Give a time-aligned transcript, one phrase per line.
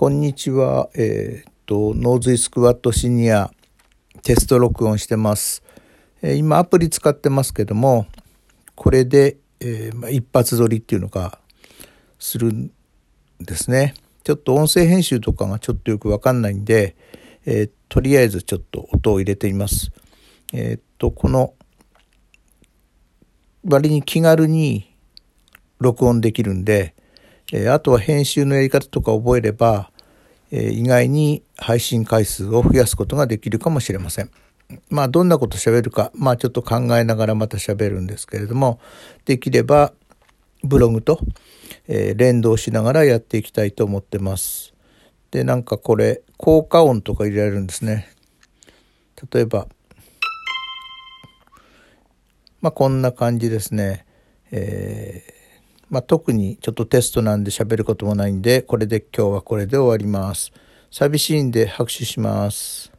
[0.00, 0.90] こんにちは。
[0.94, 3.50] えっ、と、ノーズイスクワットシニア
[4.22, 5.64] テスト録音してます。
[6.22, 8.06] えー、今アプリ使ってますけども、
[8.76, 11.40] これで、えー、まあ、一発撮りっていうのが
[12.20, 12.70] するん
[13.40, 13.94] ですね。
[14.22, 16.94] ちょっと音声編集とかがちょっとよくわかんないんで、
[17.44, 19.90] え、とりあえずちょっと音を入れてみます。
[20.52, 21.54] えっと、この
[23.64, 24.94] 割に気軽に
[25.80, 26.94] 録音できるんで、
[27.52, 29.90] え、あとは編集のやり方とか覚えれば、
[30.50, 34.30] え、意外に配信回数を増やすことができるかもしれません。
[34.90, 38.80] まあどんなこと喋るか、まあちょっと考えながらまた喋るんですけれども、
[39.24, 39.94] できれば
[40.62, 41.20] ブログと、
[41.86, 44.74] え、連動しながらやっていきたいと思ってます。
[45.30, 48.10] で、なんかこれ、効果音とか入れられるんですね。
[49.32, 49.68] 例えば、
[52.60, 54.04] まあこんな感じですね。
[54.50, 55.37] えー
[55.90, 60.52] まあ、特にちょっとテストなんで喋ることもないんで、これで今日はこれで終わります。
[60.90, 62.97] 寂しいんで拍手します。